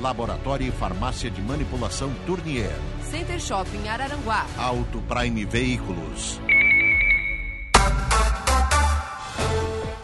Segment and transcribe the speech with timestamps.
[0.00, 2.74] Laboratório e Farmácia de Manipulação Tournier.
[3.10, 4.46] Center Shopping Araranguá.
[4.56, 6.40] Auto Prime Veículos.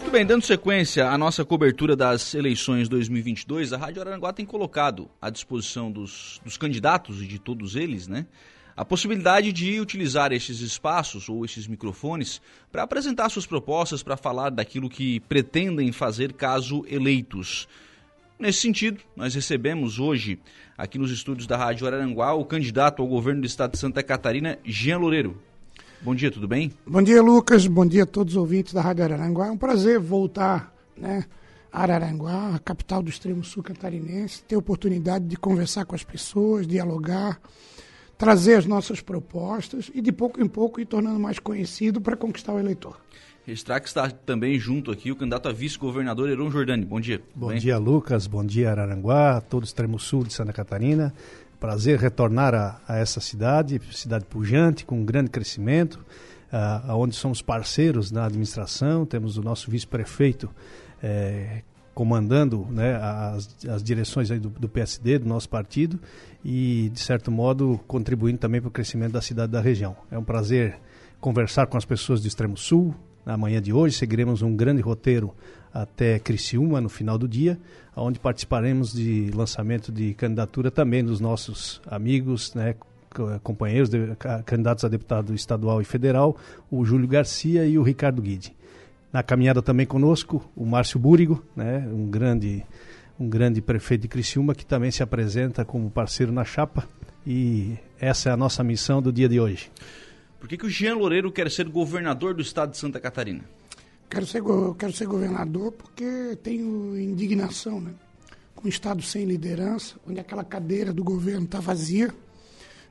[0.00, 5.08] Muito bem, dando sequência à nossa cobertura das eleições 2022, a Rádio Aranguá tem colocado
[5.22, 8.26] à disposição dos, dos candidatos e de todos eles, né,
[8.76, 12.40] a possibilidade de utilizar esses espaços ou esses microfones
[12.72, 17.68] para apresentar suas propostas, para falar daquilo que pretendem fazer caso eleitos.
[18.40, 20.40] Nesse sentido, nós recebemos hoje,
[20.78, 24.58] aqui nos estúdios da Rádio Araranguá, o candidato ao governo do estado de Santa Catarina,
[24.64, 25.36] Jean Loureiro.
[26.00, 26.72] Bom dia, tudo bem?
[26.86, 27.66] Bom dia, Lucas.
[27.66, 29.48] Bom dia a todos os ouvintes da Rádio Araranguá.
[29.48, 31.26] É um prazer voltar né,
[31.70, 36.02] a Araranguá, a capital do extremo sul catarinense, ter a oportunidade de conversar com as
[36.02, 37.38] pessoas, dialogar,
[38.16, 42.54] trazer as nossas propostas e de pouco em pouco ir tornando mais conhecido para conquistar
[42.54, 42.98] o eleitor.
[43.50, 46.84] Registrar que está também junto aqui o candidato a vice-governador Heron Jordani.
[46.84, 47.20] Bom dia.
[47.34, 48.28] Bom dia, Lucas.
[48.28, 51.12] Bom dia, Araranguá, todo o extremo sul de Santa Catarina.
[51.58, 55.96] Prazer retornar a, a essa cidade, cidade pujante, com um grande crescimento,
[56.52, 60.48] uh, onde somos parceiros na administração, temos o nosso vice-prefeito
[61.02, 61.62] eh,
[61.92, 65.98] comandando né, as, as direções do, do, PSD, do nosso partido,
[66.44, 69.96] e, de certo modo, contribuindo também para o crescimento da cidade da região.
[70.08, 70.78] É um prazer
[71.20, 72.94] conversar com as pessoas do Extremo Sul.
[73.30, 75.32] Na manhã de hoje, seguiremos um grande roteiro
[75.72, 77.56] até Criciúma no final do dia,
[77.94, 82.74] onde participaremos de lançamento de candidatura também dos nossos amigos, né,
[83.40, 86.36] companheiros, de, candidatos a deputado estadual e federal,
[86.68, 88.52] o Júlio Garcia e o Ricardo Guide.
[89.12, 92.66] Na caminhada também conosco, o Márcio Búrigo, né, um grande
[93.16, 96.82] um grande prefeito de Criciúma que também se apresenta como parceiro na chapa
[97.24, 99.70] e essa é a nossa missão do dia de hoje.
[100.40, 103.44] Por que, que o Jean Loureiro quer ser governador do estado de Santa Catarina?
[104.08, 104.42] Quero ser,
[104.76, 107.92] quero ser governador porque tenho indignação, né?
[108.56, 112.12] Com um Estado sem liderança, onde aquela cadeira do governo está vazia,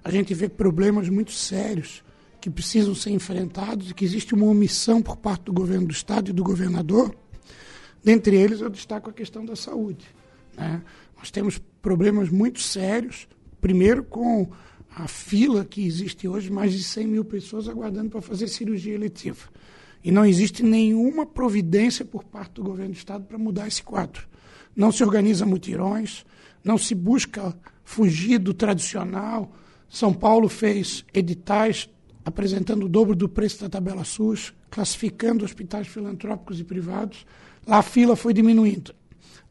[0.03, 2.03] a gente vê problemas muito sérios
[2.39, 6.29] que precisam ser enfrentados e que existe uma omissão por parte do governo do Estado
[6.29, 7.13] e do governador.
[8.03, 10.05] Dentre eles, eu destaco a questão da saúde.
[10.55, 10.81] Né?
[11.17, 13.27] Nós temos problemas muito sérios,
[13.59, 14.49] primeiro com
[14.95, 19.47] a fila que existe hoje, mais de 100 mil pessoas aguardando para fazer cirurgia eletiva.
[20.03, 24.27] E não existe nenhuma providência por parte do governo do Estado para mudar esse quadro.
[24.75, 26.25] Não se organiza mutirões,
[26.63, 29.51] não se busca fugir do tradicional.
[29.89, 31.89] São Paulo fez editais
[32.23, 37.25] apresentando o dobro do preço da tabela SUS, classificando hospitais filantrópicos e privados.
[37.65, 38.93] Lá a fila foi diminuindo.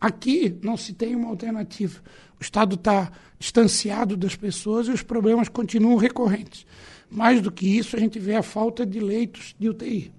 [0.00, 2.00] Aqui não se tem uma alternativa.
[2.38, 6.64] O Estado está distanciado das pessoas e os problemas continuam recorrentes.
[7.10, 10.12] Mais do que isso, a gente vê a falta de leitos de UTI.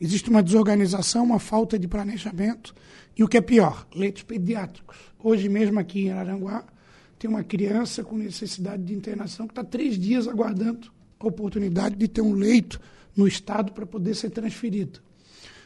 [0.00, 2.74] Existe uma desorganização, uma falta de planejamento
[3.16, 4.96] e o que é pior, leitos pediátricos.
[5.18, 6.64] Hoje mesmo aqui em Aranguá
[7.18, 12.06] tem uma criança com necessidade de internação que está três dias aguardando a oportunidade de
[12.06, 12.80] ter um leito
[13.16, 15.00] no estado para poder ser transferido.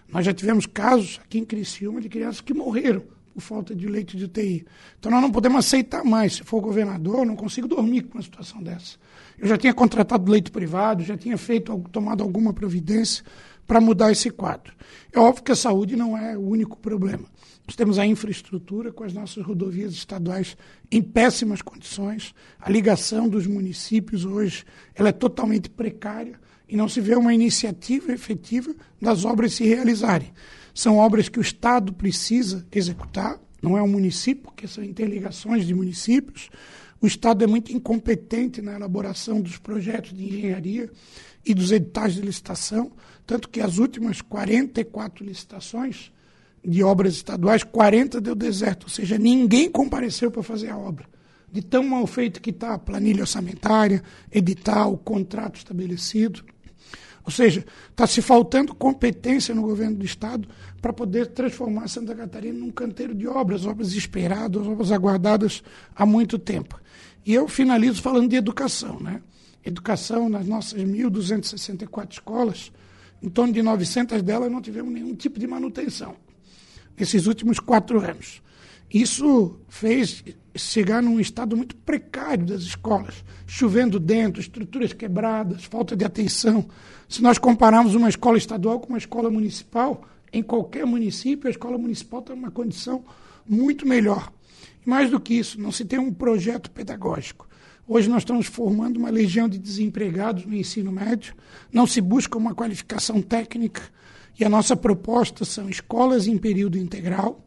[0.09, 3.03] Nós já tivemos casos aqui em Criciúma de crianças que morreram
[3.35, 4.67] por falta de leito de UTI.
[4.99, 6.37] Então nós não podemos aceitar mais.
[6.37, 8.97] Se for governador, eu não consigo dormir com uma situação dessa.
[9.39, 13.25] Eu já tinha contratado leito privado, já tinha feito, tomado alguma providência
[13.67, 14.73] para mudar esse quadro.
[15.13, 17.29] É óbvio que a saúde não é o único problema.
[17.67, 20.57] Nós temos a infraestrutura com as nossas rodovias estaduais
[20.91, 22.35] em péssimas condições.
[22.59, 24.65] A ligação dos municípios hoje
[24.95, 30.33] ela é totalmente precária e não se vê uma iniciativa efetiva das obras se realizarem.
[30.75, 35.75] São obras que o Estado precisa executar, não é o município, porque são interligações de
[35.75, 36.51] municípios.
[37.01, 40.91] O Estado é muito incompetente na elaboração dos projetos de engenharia
[41.45, 42.93] e dos editais de licitação,
[43.27, 46.13] tanto que as últimas 44 licitações
[46.65, 51.07] de obras estaduais, 40 deu deserto, ou seja, ninguém compareceu para fazer a obra.
[51.51, 56.45] De tão mal feito que está a planilha orçamentária, edital, contrato estabelecido.
[57.29, 60.49] Ou seja, está se faltando competência no governo do Estado
[60.81, 65.63] para poder transformar Santa Catarina num canteiro de obras, obras esperadas, obras aguardadas
[65.95, 66.81] há muito tempo.
[67.27, 68.99] E eu finalizo falando de educação.
[68.99, 69.21] Né?
[69.63, 72.73] educação nas nossas 1.264 escolas,
[73.23, 76.17] em torno de 900 delas não tivemos nenhum tipo de manutenção
[76.97, 78.41] nesses últimos quatro anos.
[78.93, 80.25] Isso fez
[80.57, 86.67] chegar num estado muito precário das escolas, chovendo dentro, estruturas quebradas, falta de atenção.
[87.09, 90.03] Se nós compararmos uma escola estadual com uma escola municipal,
[90.33, 93.05] em qualquer município, a escola municipal está numa condição
[93.49, 94.33] muito melhor.
[94.85, 97.49] Mais do que isso, não se tem um projeto pedagógico.
[97.87, 101.35] Hoje nós estamos formando uma legião de desempregados no ensino médio,
[101.73, 103.83] não se busca uma qualificação técnica,
[104.39, 107.45] e a nossa proposta são escolas em período integral,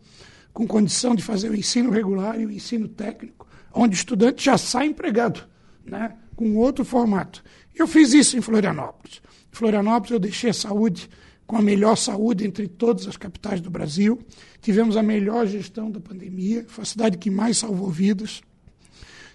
[0.54, 4.58] com condição de fazer o ensino regular e o ensino técnico, onde o estudante já
[4.58, 5.48] sai empregado,
[5.86, 7.44] né, com outro formato.
[7.76, 9.22] Eu fiz isso em Florianópolis.
[9.52, 11.10] Em Florianópolis eu deixei a saúde
[11.48, 14.20] com a melhor saúde entre todas as capitais do Brasil.
[14.62, 18.42] Tivemos a melhor gestão da pandemia, foi a cidade que mais salvou vidas.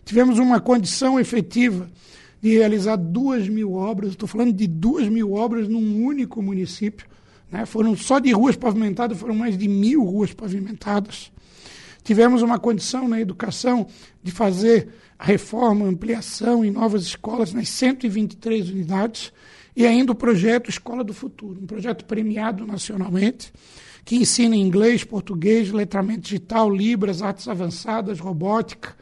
[0.04, 1.90] Tivemos uma condição efetiva
[2.40, 7.06] de realizar duas mil obras, estou falando de duas mil obras num único município.
[7.50, 7.66] Né?
[7.66, 11.30] Foram só de ruas pavimentadas, foram mais de mil ruas pavimentadas.
[12.02, 13.86] Tivemos uma condição na educação
[14.22, 14.88] de fazer
[15.18, 19.32] reforma, ampliação em novas escolas nas 123 unidades
[19.74, 23.52] e ainda o projeto Escola do Futuro, um projeto premiado nacionalmente,
[24.04, 28.96] que ensina inglês, português, letramento digital, libras, artes avançadas, robótica.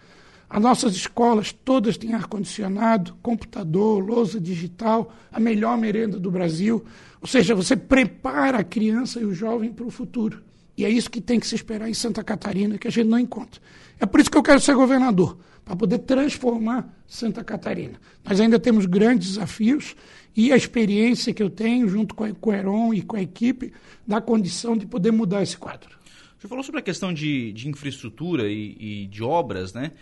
[0.49, 6.85] As nossas escolas todas têm ar-condicionado, computador, lousa digital, a melhor merenda do Brasil.
[7.21, 10.43] Ou seja, você prepara a criança e o jovem para o futuro.
[10.77, 13.19] E é isso que tem que se esperar em Santa Catarina, que a gente não
[13.19, 13.61] encontra.
[13.99, 17.95] É por isso que eu quero ser governador, para poder transformar Santa Catarina.
[18.25, 19.95] Nós ainda temos grandes desafios
[20.37, 23.73] e a experiência que eu tenho, junto com, o Heron e com a equipe,
[24.07, 25.97] dá condição de poder mudar esse quadro.
[26.39, 29.93] Você falou sobre a questão de, de infraestrutura e, e, de obras, né?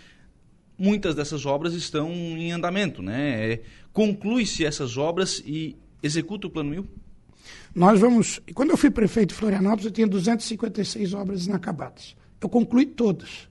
[0.82, 3.52] Muitas dessas obras estão em andamento, né?
[3.52, 3.60] É,
[3.92, 6.86] Conclui-se essas obras e executa o Plano Mil?
[7.74, 8.40] Nós vamos.
[8.54, 12.16] Quando eu fui prefeito de Florianópolis, eu tinha 256 obras inacabadas.
[12.40, 13.48] Eu concluí todas.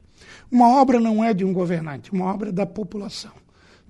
[0.49, 3.31] Uma obra não é de um governante, uma obra é da população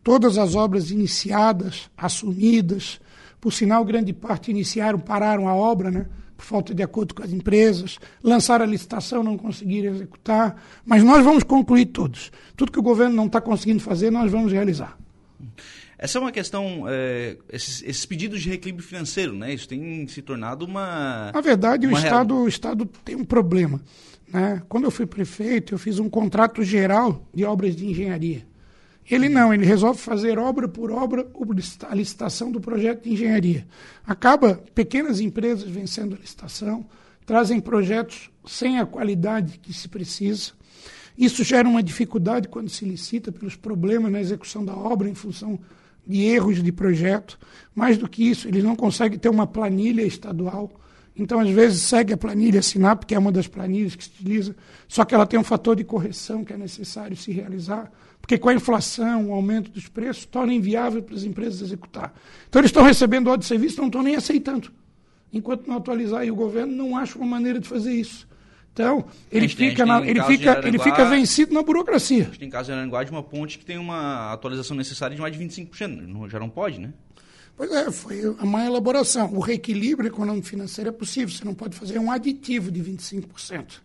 [0.04, 3.00] todas as obras iniciadas, assumidas,
[3.40, 6.08] por sinal, grande parte iniciaram, pararam a obra, né?
[6.42, 11.24] Por falta de acordo com as empresas, lançaram a licitação, não conseguiram executar, mas nós
[11.24, 12.32] vamos concluir todos.
[12.58, 14.98] Tudo que o governo não está conseguindo fazer, nós vamos realizar.
[16.00, 19.54] Essa é uma questão, é, esses, esses, pedidos de reequilíbrio financeiro, né?
[19.54, 21.32] Isso tem se tornado uma.
[21.32, 23.80] Na verdade, uma o, Estado, o Estado tem um problema.
[24.28, 24.64] Né?
[24.68, 28.44] Quando eu fui prefeito, eu fiz um contrato geral de obras de engenharia.
[29.10, 31.28] Ele não, ele resolve fazer obra por obra
[31.90, 33.68] a licitação do projeto de engenharia.
[34.06, 36.86] Acaba pequenas empresas vencendo a licitação,
[37.26, 40.52] trazem projetos sem a qualidade que se precisa.
[41.18, 45.60] Isso gera uma dificuldade quando se licita pelos problemas na execução da obra em função
[46.08, 47.38] de erros de projeto.
[47.76, 50.72] Mais do que isso, eles não conseguem ter uma planilha estadual.
[51.16, 54.56] Então, às vezes, segue a planilha SINAP, que é uma das planilhas que se utiliza,
[54.88, 58.50] só que ela tem um fator de correção que é necessário se realizar porque com
[58.50, 62.14] a inflação, o aumento dos preços, torna inviável para as empresas executar.
[62.48, 64.72] Então eles estão recebendo ordem de serviço, não estão nem aceitando.
[65.34, 68.28] Enquanto não atualizar, e o governo não acha uma maneira de fazer isso.
[68.74, 72.24] Então, ele, fica, na, ele, fica, ele fica vencido na burocracia.
[72.24, 75.22] A gente tem caso de Aranguá de uma ponte que tem uma atualização necessária de
[75.22, 76.30] mais de 25%.
[76.30, 76.94] Já não pode, né?
[77.56, 79.34] Pois é, foi a má elaboração.
[79.34, 83.82] O reequilíbrio econômico-financeiro é possível, você não pode fazer um aditivo de 25%.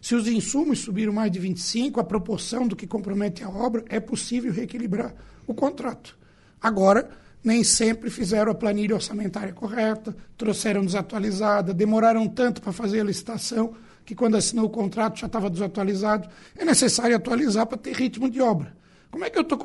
[0.00, 3.98] Se os insumos subiram mais de 25, a proporção do que compromete a obra, é
[3.98, 5.14] possível reequilibrar
[5.46, 6.16] o contrato.
[6.60, 7.10] Agora,
[7.42, 13.74] nem sempre fizeram a planilha orçamentária correta, trouxeram desatualizada, demoraram tanto para fazer a licitação
[14.04, 16.28] que quando assinou o contrato já estava desatualizado.
[16.56, 18.76] É necessário atualizar para ter ritmo de obra.
[19.10, 19.56] Como é que eu tô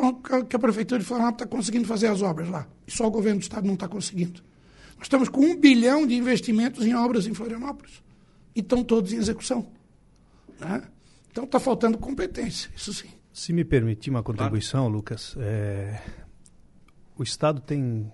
[0.44, 2.68] que a prefeitura de Florianópolis está conseguindo fazer as obras lá?
[2.88, 4.42] E só o governo do estado não está conseguindo.
[4.98, 8.02] Nós estamos com um bilhão de investimentos em obras em Florianópolis
[8.56, 9.68] e estão todos em execução.
[10.60, 10.84] Né?
[11.32, 13.10] Então está faltando competência, isso sim.
[13.32, 14.96] Se me permitir uma contribuição, claro.
[14.96, 16.00] Lucas, é...
[17.18, 18.12] o Estado tem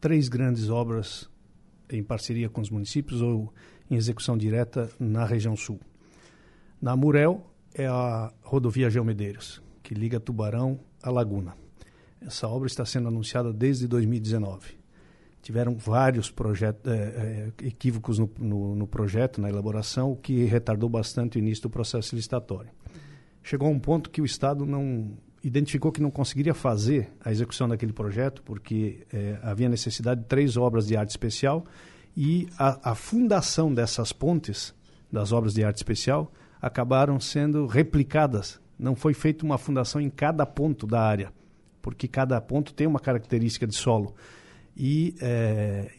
[0.00, 1.28] três grandes obras
[1.90, 3.52] em parceria com os municípios ou
[3.90, 5.80] em execução direta na região sul.
[6.80, 7.44] Na Murel
[7.74, 11.56] é a rodovia Geomedeiros, que liga Tubarão à Laguna.
[12.20, 14.79] Essa obra está sendo anunciada desde 2019
[15.42, 16.96] tiveram vários projetos, é,
[17.62, 21.70] é, equívocos no, no, no, projeto, na elaboração, o que retardou bastante o início do
[21.70, 22.70] processo licitatório.
[23.42, 27.68] Chegou a um ponto que o Estado não identificou que não conseguiria fazer a execução
[27.68, 31.64] daquele projeto, porque é, havia necessidade de três obras de arte especial
[32.16, 34.74] e a, a fundação dessas pontes,
[35.10, 36.30] das obras de arte especial,
[36.60, 38.60] acabaram sendo replicadas.
[38.78, 41.32] Não foi feita uma fundação em cada ponto da área,
[41.80, 44.14] porque cada ponto tem uma característica de solo.
[44.76, 45.90] E é,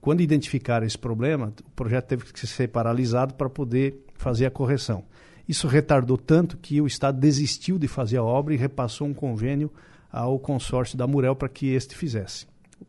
[0.00, 5.04] quando identificaram esse problema, o projeto teve que ser paralisado para poder fazer a correção.
[5.48, 9.70] Isso retardou tanto que o Estado desistiu de fazer a obra e repassou um convênio
[10.10, 12.46] ao consórcio da Murel para que este fizesse.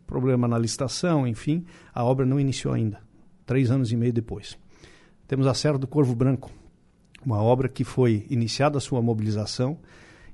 [0.08, 3.00] Problema na licitação, enfim, a obra não iniciou ainda,
[3.46, 4.58] três anos e meio depois.
[5.28, 6.52] Temos a Serra do Corvo Branco,
[7.26, 9.78] uma obra que foi iniciada a sua mobilização,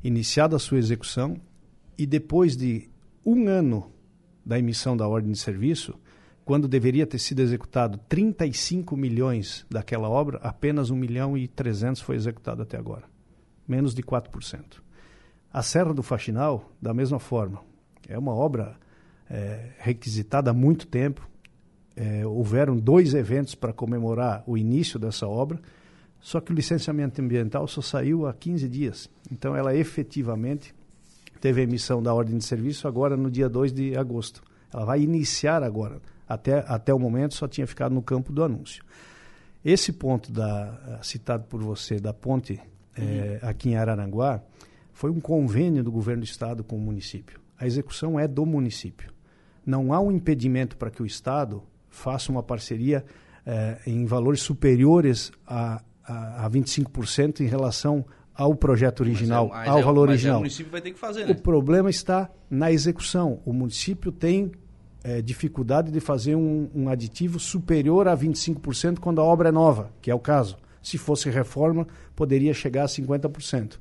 [0.04, 1.38] iniciada a sua execução,
[1.98, 2.90] e depois de
[3.26, 3.92] um ano
[4.48, 5.94] da emissão da ordem de serviço,
[6.46, 12.16] quando deveria ter sido executado 35 milhões daquela obra, apenas 1 milhão e 300 foi
[12.16, 13.04] executado até agora.
[13.68, 14.82] Menos de 4%.
[15.52, 17.62] A Serra do Faxinal, da mesma forma,
[18.08, 18.78] é uma obra
[19.30, 21.30] é, requisitada há muito tempo.
[21.94, 25.60] É, houveram dois eventos para comemorar o início dessa obra,
[26.22, 29.10] só que o licenciamento ambiental só saiu há 15 dias.
[29.30, 30.74] Então, ela efetivamente
[31.40, 34.42] teve a emissão da ordem de serviço agora no dia 2 de agosto.
[34.74, 36.02] Ela vai iniciar agora.
[36.28, 38.84] Até, até o momento só tinha ficado no campo do anúncio.
[39.64, 42.54] Esse ponto da, citado por você da ponte
[42.98, 43.04] uhum.
[43.06, 44.42] é, aqui em Araranguá
[44.94, 47.40] foi um convênio do governo do estado com o município.
[47.60, 49.12] A execução é do município.
[49.66, 53.04] Não há um impedimento para que o estado faça uma parceria
[53.46, 58.06] é, em valores superiores a, a, a 25% em relação
[58.38, 60.36] ao projeto original, mas é, mas ao é, valor mas original.
[60.36, 61.32] É o município vai ter que fazer, né?
[61.32, 63.42] O problema está na execução.
[63.44, 64.52] O município tem
[65.04, 69.92] é, dificuldade de fazer um, um, aditivo superior a 25% quando a obra é nova,
[70.02, 70.56] que é o caso.
[70.84, 73.80] Se fosse reforma, poderia chegar a 50%.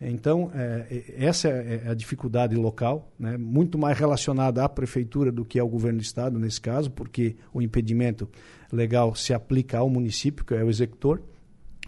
[0.00, 3.38] Então, é, essa é a dificuldade local, né?
[3.38, 7.62] muito mais relacionada à prefeitura do que ao governo do estado, nesse caso, porque o
[7.62, 8.28] impedimento
[8.70, 11.22] legal se aplica ao município, que é o executor.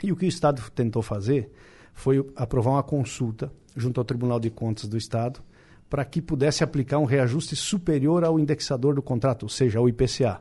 [0.03, 1.51] E o que o estado tentou fazer
[1.97, 5.41] foi aprovar uma consulta junto ao Tribunal de Contas do Estado
[5.89, 10.41] para que pudesse aplicar um reajuste superior ao indexador do contrato, ou seja, ao IPCA,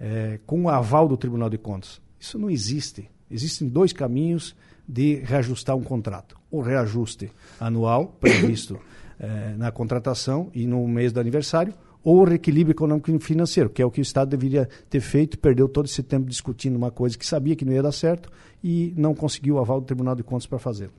[0.00, 2.00] é, com o aval do Tribunal de Contas.
[2.20, 3.10] Isso não existe.
[3.28, 4.54] Existem dois caminhos
[4.88, 8.78] de reajustar um contrato: o reajuste anual, previsto
[9.18, 13.80] é, na contratação e no mês do aniversário, ou o reequilíbrio econômico e financeiro, que
[13.80, 17.16] é o que o Estado deveria ter feito, perdeu todo esse tempo discutindo uma coisa
[17.16, 18.30] que sabia que não ia dar certo
[18.62, 20.92] e não conseguiu o aval do Tribunal de Contas para fazê-lo.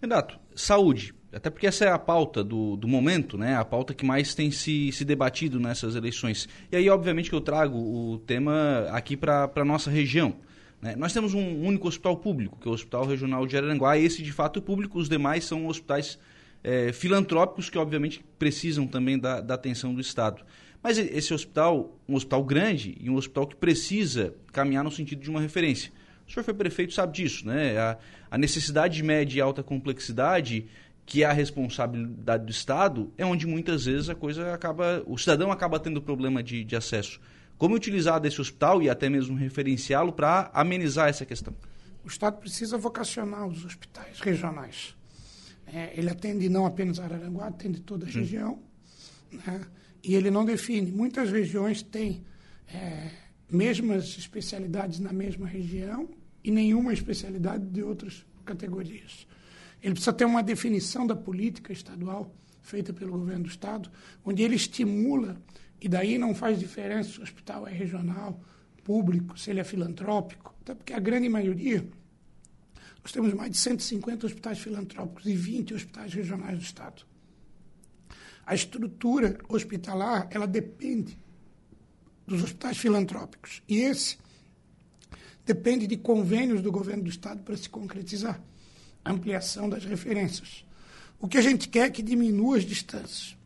[0.00, 1.14] Renato, saúde.
[1.32, 3.56] Até porque essa é a pauta do, do momento, né?
[3.56, 6.46] A pauta que mais tem se, se debatido nessas eleições.
[6.70, 10.34] E aí, obviamente, que eu trago o tema aqui para a nossa região.
[10.82, 10.94] Né?
[10.96, 13.96] Nós temos um único hospital público, que é o Hospital Regional de Araranguá.
[13.96, 14.98] Esse, de fato, é público.
[14.98, 16.18] Os demais são hospitais
[16.62, 20.42] é, filantrópicos que, obviamente, precisam também da, da atenção do Estado.
[20.82, 25.30] Mas esse hospital, um hospital grande e um hospital que precisa caminhar no sentido de
[25.30, 25.92] uma referência.
[26.26, 27.78] O senhor foi prefeito, sabe disso, né?
[27.78, 27.98] A,
[28.30, 30.66] a necessidade de média e alta complexidade,
[31.06, 35.02] que é a responsabilidade do Estado, é onde muitas vezes a coisa acaba.
[35.06, 37.20] O cidadão acaba tendo problema de, de acesso.
[37.58, 41.54] Como utilizar desse hospital e até mesmo referenciá-lo para amenizar essa questão?
[42.04, 44.96] O Estado precisa vocacionar os hospitais regionais.
[45.66, 48.12] É, ele atende não apenas Araranguá, atende toda a hum.
[48.12, 48.62] região.
[49.30, 49.60] Né?
[50.02, 50.90] E ele não define.
[50.90, 52.24] Muitas regiões têm
[52.68, 53.10] é,
[53.50, 56.08] mesmas especialidades na mesma região
[56.42, 59.26] e nenhuma especialidade de outras categorias.
[59.82, 63.90] Ele precisa ter uma definição da política estadual feita pelo governo do estado,
[64.24, 65.40] onde ele estimula
[65.80, 68.40] e daí não faz diferença se o hospital é regional,
[68.84, 71.84] público, se ele é filantrópico, até porque a grande maioria
[73.02, 77.02] nós temos mais de 150 hospitais filantrópicos e 20 hospitais regionais do estado.
[78.46, 81.18] A estrutura hospitalar, ela depende
[82.26, 83.62] dos hospitais filantrópicos.
[83.68, 84.18] E esse
[85.44, 88.40] depende de convênios do governo do estado para se concretizar
[89.04, 90.64] a ampliação das referências.
[91.18, 93.36] O que a gente quer é que diminua as distâncias,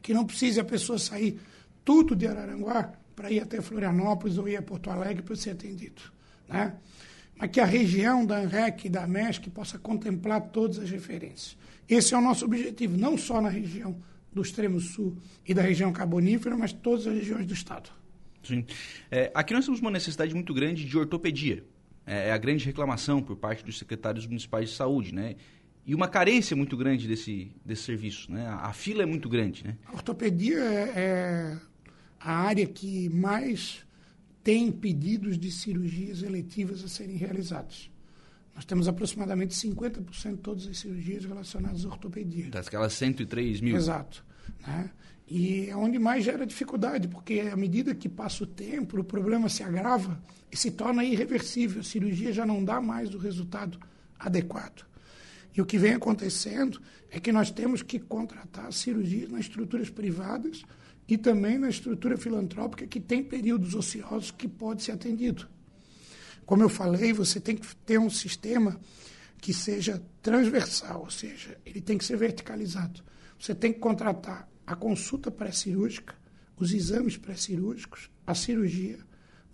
[0.00, 1.40] que não precise a pessoa sair
[1.84, 6.02] tudo de Araranguá para ir até Florianópolis ou ir a Porto Alegre para ser atendido,
[6.48, 6.76] né?
[7.42, 11.56] Mas que a região da ANREC e da MESC possa contemplar todas as referências.
[11.88, 14.00] Esse é o nosso objetivo, não só na região
[14.32, 17.90] do extremo sul e da região carbonífera, mas todas as regiões do estado.
[18.44, 18.64] Sim.
[19.10, 21.64] É, aqui nós temos uma necessidade muito grande de ortopedia.
[22.06, 25.34] É, é a grande reclamação por parte dos secretários municipais de saúde, né?
[25.84, 28.46] E uma carência muito grande desse, desse serviço, né?
[28.46, 29.76] A, a fila é muito grande, né?
[29.86, 31.58] A ortopedia é, é
[32.20, 33.84] a área que mais
[34.42, 37.90] tem pedidos de cirurgias eletivas a serem realizadas.
[38.54, 42.50] Nós temos aproximadamente 50% de todas as cirurgias relacionadas à ortopedia.
[42.50, 43.76] Das 103 mil.
[43.76, 44.24] Exato.
[44.66, 44.90] Né?
[45.26, 49.48] E é onde mais gera dificuldade, porque à medida que passa o tempo, o problema
[49.48, 51.80] se agrava e se torna irreversível.
[51.80, 53.78] A cirurgia já não dá mais o resultado
[54.18, 54.84] adequado.
[55.56, 56.80] E o que vem acontecendo
[57.10, 60.62] é que nós temos que contratar cirurgias nas estruturas privadas
[61.08, 65.48] e também na estrutura filantrópica que tem períodos ociosos que pode ser atendido.
[66.46, 68.80] Como eu falei, você tem que ter um sistema
[69.40, 73.02] que seja transversal, ou seja, ele tem que ser verticalizado.
[73.38, 76.14] Você tem que contratar a consulta pré-cirúrgica,
[76.56, 78.98] os exames pré-cirúrgicos, a cirurgia,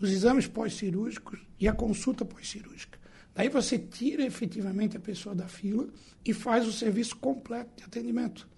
[0.01, 2.99] os exames pós-cirúrgicos e a consulta pós-cirúrgica.
[3.35, 5.89] Daí você tira efetivamente a pessoa da fila
[6.25, 8.49] e faz o serviço completo de atendimento.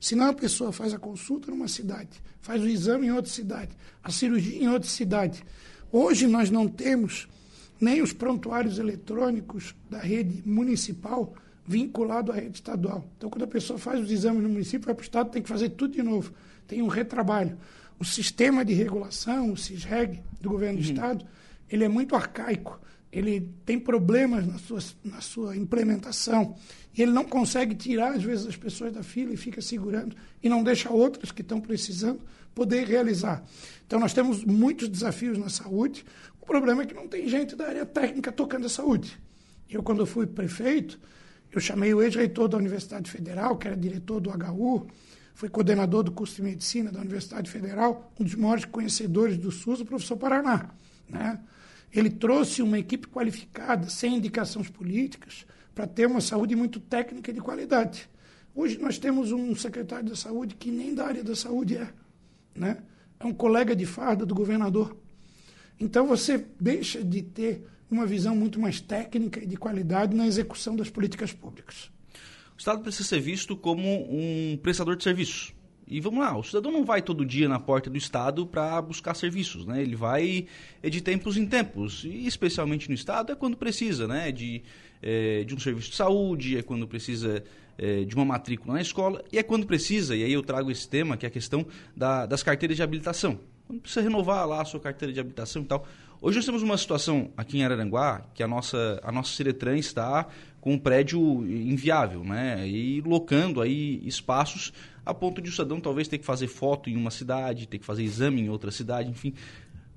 [0.00, 3.70] Senão a pessoa faz a consulta numa cidade, faz o exame em outra cidade,
[4.02, 5.42] a cirurgia em outra cidade.
[5.90, 7.28] Hoje nós não temos
[7.80, 11.34] nem os prontuários eletrônicos da rede municipal
[11.66, 13.06] vinculado à rede estadual.
[13.16, 15.48] Então, quando a pessoa faz os exames no município, vai para o Estado, tem que
[15.48, 16.32] fazer tudo de novo.
[16.66, 17.58] Tem um retrabalho.
[17.98, 20.92] O sistema de regulação, o CISREG, do governo do uhum.
[20.94, 21.26] Estado,
[21.68, 22.80] ele é muito arcaico.
[23.10, 26.56] Ele tem problemas na sua, na sua implementação.
[26.96, 30.48] E ele não consegue tirar, às vezes, as pessoas da fila e fica segurando e
[30.48, 32.20] não deixa outras que estão precisando
[32.54, 33.42] poder realizar.
[33.86, 36.04] Então, nós temos muitos desafios na saúde.
[36.40, 39.18] O problema é que não tem gente da área técnica tocando a saúde.
[39.70, 40.98] Eu, quando fui prefeito,
[41.52, 44.86] eu chamei o ex-reitor da Universidade Federal, que era diretor do HU,
[45.34, 49.80] foi coordenador do curso de medicina da Universidade Federal, um dos maiores conhecedores do SUS,
[49.80, 50.70] o professor Paraná.
[51.08, 51.38] Né?
[51.92, 57.34] Ele trouxe uma equipe qualificada, sem indicações políticas, para ter uma saúde muito técnica e
[57.34, 58.08] de qualidade.
[58.54, 61.92] Hoje nós temos um secretário da saúde que nem da área da saúde é.
[62.54, 62.82] Né?
[63.20, 64.96] É um colega de farda do governador.
[65.78, 70.76] Então você deixa de ter uma visão muito mais técnica e de qualidade na execução
[70.76, 71.90] das políticas públicas.
[72.56, 75.54] O Estado precisa ser visto como um prestador de serviços.
[75.90, 79.14] E vamos lá, o cidadão não vai todo dia na porta do Estado para buscar
[79.14, 79.80] serviços, né?
[79.80, 80.46] Ele vai
[80.82, 84.30] de tempos em tempos, e especialmente no Estado é quando precisa, né?
[84.30, 84.62] De,
[85.02, 87.42] é, de um serviço de saúde, é quando precisa
[87.78, 90.86] é, de uma matrícula na escola, e é quando precisa, e aí eu trago esse
[90.86, 91.66] tema, que é a questão
[91.96, 93.40] da, das carteiras de habilitação.
[93.66, 95.86] Quando precisa renovar lá a sua carteira de habilitação e tal.
[96.20, 100.26] Hoje nós temos uma situação aqui em Araranguá que a nossa, a nossa Ciretran está
[100.60, 102.66] com um prédio inviável, né?
[102.66, 104.72] E locando aí espaços
[105.08, 107.84] a ponto de o cidadão talvez ter que fazer foto em uma cidade, ter que
[107.86, 109.32] fazer exame em outra cidade, enfim.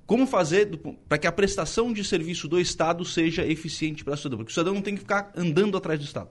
[0.06, 4.38] Como fazer para que a prestação de serviço do Estado seja eficiente para o cidadão?
[4.38, 6.30] Porque o cidadão não tem que ficar andando atrás do Estado.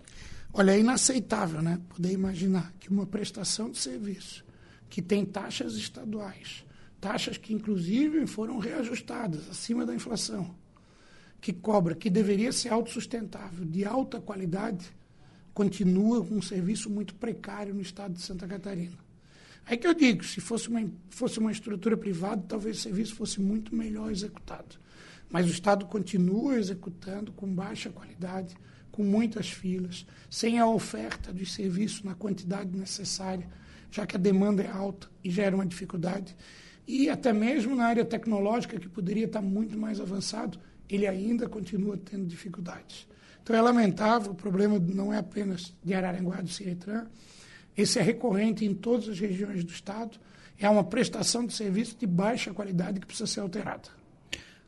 [0.51, 1.79] Olha, é inaceitável, né?
[1.89, 4.43] Poder imaginar que uma prestação de serviço
[4.89, 6.65] que tem taxas estaduais,
[6.99, 10.55] taxas que inclusive foram reajustadas acima da inflação,
[11.39, 14.91] que cobra, que deveria ser autossustentável, de alta qualidade,
[15.53, 18.97] continua com um serviço muito precário no estado de Santa Catarina.
[19.65, 23.39] Aí que eu digo, se fosse uma, fosse uma estrutura privada, talvez o serviço fosse
[23.39, 24.79] muito melhor executado.
[25.29, 28.55] Mas o Estado continua executando com baixa qualidade,
[28.91, 33.47] com muitas filas, sem a oferta de serviço na quantidade necessária,
[33.89, 36.35] já que a demanda é alta e gera uma dificuldade
[36.87, 40.59] e até mesmo na área tecnológica, que poderia estar muito mais avançado,
[40.89, 43.07] ele ainda continua tendo dificuldades.
[43.51, 47.07] Então é lamentável, o problema não é apenas de Araranguá do Ciretran,
[47.75, 50.17] esse é recorrente em todas as regiões do Estado,
[50.57, 53.89] é uma prestação de serviço de baixa qualidade que precisa ser alterada.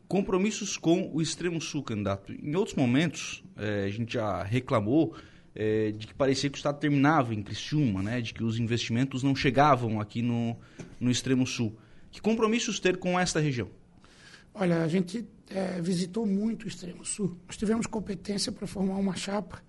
[0.06, 2.34] Compromissos com o extremo sul, candidato.
[2.34, 5.16] Em outros momentos, é, a gente já reclamou
[5.56, 9.24] é, de que parecia que o Estado terminava em Criciúma, né, de que os investimentos
[9.24, 10.58] não chegavam aqui no,
[11.00, 11.74] no extremo sul.
[12.12, 13.70] Que compromissos ter com esta região?
[14.56, 17.36] Olha, a gente é, visitou muito o Extremo Sul.
[17.48, 19.64] Nós tivemos competência para formar uma chapa.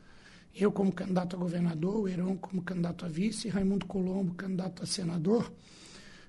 [0.54, 4.86] Eu como candidato a governador, o Heron como candidato a vice, Raimundo Colombo candidato a
[4.86, 5.50] senador,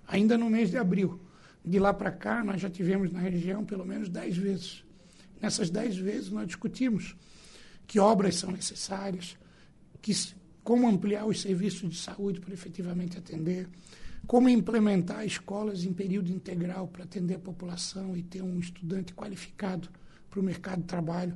[0.07, 1.19] ainda no mês de abril.
[1.63, 4.85] De lá para cá, nós já tivemos na região pelo menos dez vezes.
[5.41, 7.15] Nessas dez vezes, nós discutimos
[7.85, 9.37] que obras são necessárias,
[10.01, 10.13] que,
[10.63, 13.67] como ampliar os serviços de saúde para efetivamente atender,
[14.25, 19.89] como implementar escolas em período integral para atender a população e ter um estudante qualificado
[20.29, 21.35] para o mercado de trabalho,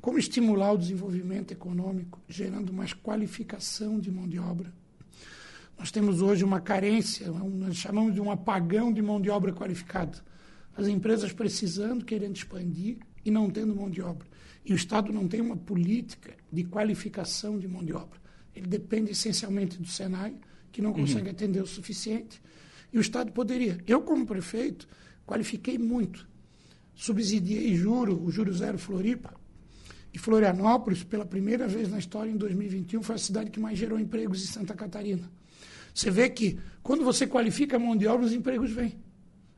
[0.00, 4.72] como estimular o desenvolvimento econômico, gerando mais qualificação de mão de obra.
[5.78, 10.18] Nós temos hoje uma carência, nós chamamos de um apagão de mão de obra qualificada.
[10.76, 14.26] As empresas precisando, querendo expandir e não tendo mão de obra.
[14.64, 18.18] E o Estado não tem uma política de qualificação de mão de obra.
[18.54, 20.36] Ele depende essencialmente do Senai,
[20.72, 21.32] que não consegue uhum.
[21.32, 22.40] atender o suficiente.
[22.92, 23.78] E o Estado poderia.
[23.86, 24.88] Eu, como prefeito,
[25.26, 26.28] qualifiquei muito.
[26.94, 29.34] Subsidiei juro, o juro zero Floripa.
[30.12, 33.98] E Florianópolis, pela primeira vez na história, em 2021, foi a cidade que mais gerou
[33.98, 35.30] empregos em Santa Catarina.
[35.94, 38.98] Você vê que, quando você qualifica a mão de obra, os empregos vêm.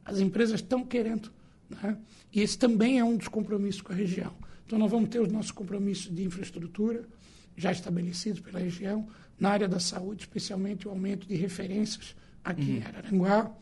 [0.05, 1.33] As empresas estão querendo.
[1.71, 1.97] Né?
[2.33, 4.33] E esse também é um dos compromissos com a região.
[4.67, 7.05] Então, nós vamos ter os nossos compromissos de infraestrutura,
[7.57, 9.07] já estabelecidos pela região,
[9.39, 12.77] na área da saúde, especialmente o aumento de referências aqui uhum.
[12.77, 13.53] em Araranguá,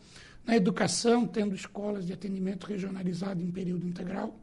[0.45, 4.39] na educação, tendo escolas de atendimento regionalizado em período integral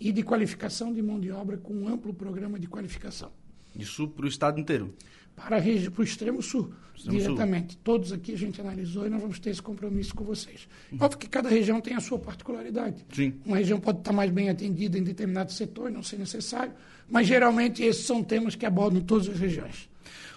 [0.00, 3.30] e de qualificação de mão de obra com um amplo programa de qualificação.
[3.76, 4.94] Isso para o estado inteiro?
[5.34, 7.72] Para, para o extremo sul, extremo diretamente.
[7.72, 7.80] Sul.
[7.82, 10.68] Todos aqui a gente analisou e nós vamos ter esse compromisso com vocês.
[10.92, 10.98] Uhum.
[11.00, 13.04] Óbvio que cada região tem a sua particularidade.
[13.12, 13.34] Sim.
[13.44, 16.72] Uma região pode estar mais bem atendida em determinado setor e não ser necessário,
[17.08, 19.88] mas geralmente esses são temas que abordam todas as regiões.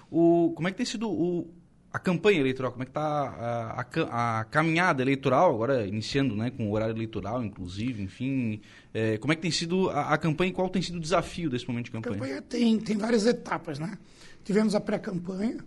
[0.10, 1.49] O, como é que tem sido o,
[1.91, 6.51] a campanha eleitoral, como é que está a, a, a, caminhada eleitoral, agora iniciando né,
[6.51, 8.62] com o horário eleitoral, inclusive, enfim,
[8.93, 11.49] é, como é que tem sido a, a, campanha e qual tem sido o desafio
[11.49, 12.15] desse momento de campanha?
[12.15, 13.97] A campanha tem, tem várias etapas, né?
[14.43, 15.58] Tivemos a pré-campanha,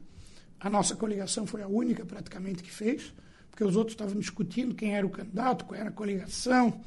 [0.59, 3.13] a nossa coligação foi a única praticamente que fez,
[3.51, 6.81] porque os outros estavam discutindo quem era o candidato, qual era a coligação.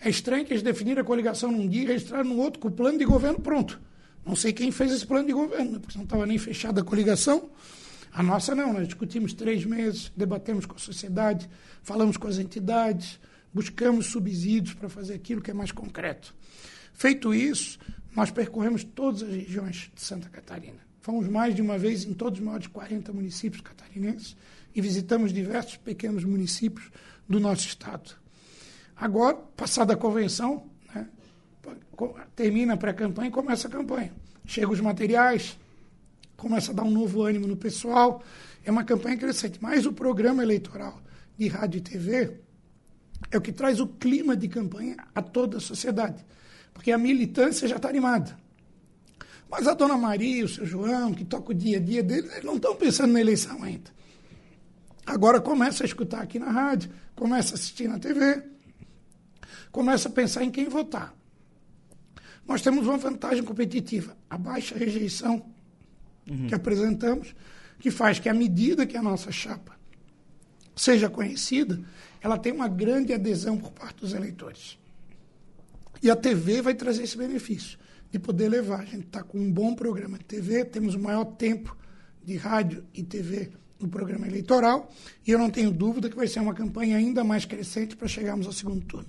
[0.00, 2.70] É estranho que eles definiram a coligação num dia e registraram no outro com o
[2.72, 3.80] plano de governo pronto.
[4.24, 7.48] Não sei quem fez esse plano de governo, porque não estava nem fechada a coligação.
[8.12, 11.48] A nossa não, nós discutimos três meses, debatemos com a sociedade,
[11.82, 13.20] falamos com as entidades,
[13.52, 16.34] buscamos subsídios para fazer aquilo que é mais concreto.
[16.92, 17.78] Feito isso,
[18.16, 20.78] nós percorremos todas as regiões de Santa Catarina.
[21.00, 24.34] Fomos mais de uma vez em todos os maiores de 40 municípios catarinenses
[24.76, 26.90] e visitamos diversos pequenos municípios
[27.26, 28.14] do nosso estado.
[28.94, 31.08] Agora, passada a convenção, né,
[32.36, 34.12] termina a pré-campanha e começa a campanha.
[34.44, 35.58] Chegam os materiais,
[36.36, 38.22] começa a dar um novo ânimo no pessoal.
[38.66, 39.58] É uma campanha crescente.
[39.62, 41.02] Mas o programa eleitoral
[41.38, 42.40] de rádio e TV
[43.30, 46.22] é o que traz o clima de campanha a toda a sociedade.
[46.74, 48.38] Porque a militância já está animada.
[49.50, 52.44] Mas a dona Maria, o seu João, que toca o dia a dia deles, eles
[52.44, 53.95] não estão pensando na eleição ainda.
[55.06, 58.42] Agora começa a escutar aqui na rádio, começa a assistir na TV,
[59.70, 61.14] começa a pensar em quem votar.
[62.46, 65.46] Nós temos uma vantagem competitiva, a baixa rejeição
[66.28, 66.48] uhum.
[66.48, 67.34] que apresentamos,
[67.78, 69.76] que faz que, à medida que a nossa chapa
[70.74, 71.80] seja conhecida,
[72.20, 74.76] ela tem uma grande adesão por parte dos eleitores.
[76.02, 77.78] E a TV vai trazer esse benefício
[78.10, 78.80] de poder levar.
[78.80, 81.76] A gente está com um bom programa de TV, temos o maior tempo
[82.24, 84.90] de rádio e TV no programa eleitoral,
[85.26, 88.46] e eu não tenho dúvida que vai ser uma campanha ainda mais crescente para chegarmos
[88.46, 89.08] ao segundo turno.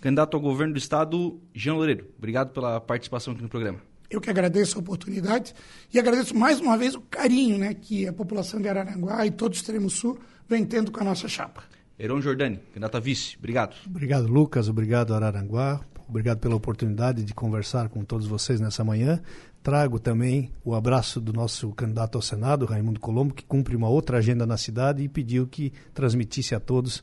[0.00, 3.80] Candidato ao governo do Estado, Jean Loureiro, obrigado pela participação aqui no programa.
[4.08, 5.54] Eu que agradeço a oportunidade
[5.92, 9.52] e agradeço mais uma vez o carinho né, que a população de Araranguá e todo
[9.52, 10.18] o extremo sul
[10.48, 11.64] vem tendo com a nossa chapa.
[11.98, 13.74] Heron Jordani, candidato a vice, obrigado.
[13.86, 19.20] Obrigado, Lucas, obrigado, Araranguá, obrigado pela oportunidade de conversar com todos vocês nessa manhã.
[19.66, 24.18] Trago também o abraço do nosso candidato ao Senado, Raimundo Colombo, que cumpre uma outra
[24.18, 26.98] agenda na cidade e pediu que transmitisse a todos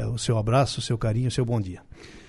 [0.00, 1.80] uh, o seu abraço, o seu carinho, o seu bom dia.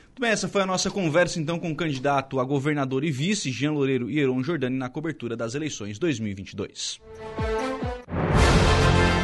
[0.05, 3.51] Muito bem, essa foi a nossa conversa então com o candidato a governador e vice,
[3.51, 6.99] Jean Loureiro e Heron Jordani, na cobertura das eleições 2022.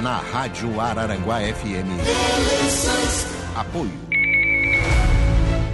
[0.02, 1.86] Na Rádio Araranguá FM.
[3.56, 4.15] Apoio.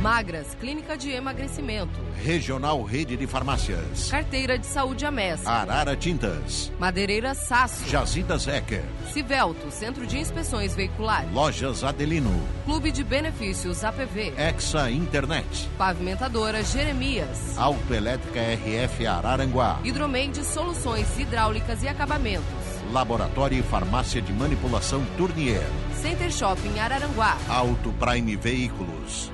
[0.01, 1.99] Magras, Clínica de Emagrecimento.
[2.23, 4.09] Regional Rede de Farmácias.
[4.09, 5.45] Carteira de Saúde Amés.
[5.45, 6.71] Arara Tintas.
[6.79, 7.87] Madeireira Sasso.
[7.87, 8.83] Jazidas Ecker.
[9.13, 11.31] Civelto, Centro de Inspeções Veiculares.
[11.31, 12.31] Lojas Adelino.
[12.65, 14.33] Clube de Benefícios APV.
[14.39, 15.69] Exa Internet.
[15.77, 17.55] Pavimentadora Jeremias.
[17.55, 19.79] Autoelétrica RF Araranguá.
[19.83, 22.43] Hidromeide Soluções Hidráulicas e Acabamentos.
[22.91, 25.61] Laboratório e Farmácia de Manipulação Tournier.
[25.93, 27.37] Center Shopping Araranguá.
[27.47, 29.31] Auto Prime Veículos.